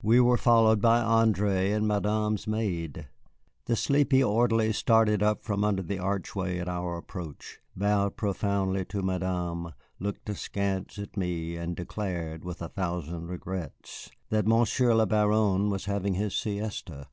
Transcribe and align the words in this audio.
We 0.00 0.20
were 0.20 0.36
followed 0.36 0.80
by 0.80 1.00
André 1.02 1.74
and 1.74 1.88
Madame's 1.88 2.46
maid. 2.46 3.08
The 3.64 3.74
sleepy 3.74 4.22
orderly 4.22 4.72
started 4.72 5.24
up 5.24 5.42
from 5.42 5.64
under 5.64 5.82
the 5.82 5.98
archway 5.98 6.60
at 6.60 6.68
our 6.68 6.96
approach, 6.96 7.58
bowed 7.74 8.14
profoundly 8.16 8.84
to 8.84 9.02
Madame, 9.02 9.72
looked 9.98 10.28
askance 10.28 11.00
at 11.00 11.16
me, 11.16 11.56
and 11.56 11.74
declared, 11.74 12.44
with 12.44 12.62
a 12.62 12.68
thousand 12.68 13.26
regrets, 13.26 14.08
that 14.30 14.46
Monsieur 14.46 14.94
le 14.94 15.04
Baron 15.04 15.68
was 15.68 15.86
having 15.86 16.14
his 16.14 16.32
siesta. 16.32 17.08